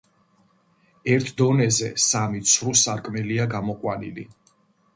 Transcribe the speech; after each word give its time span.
ერთ 1.15 1.29
დონეზე, 1.41 1.91
სამი 2.07 2.43
ცრუ 2.55 2.75
სარკმელია 2.85 3.49
გამოყვანილი. 3.55 4.29